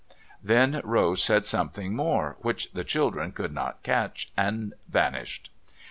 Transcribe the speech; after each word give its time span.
Then 0.43 0.81
Rose 0.83 1.21
said 1.23 1.45
something 1.45 1.95
more, 1.95 2.35
which 2.39 2.73
the 2.73 2.83
children 2.83 3.31
could 3.33 3.53
not 3.53 3.83
catch, 3.83 4.31
and 4.35 4.73
vanished. 4.89 5.51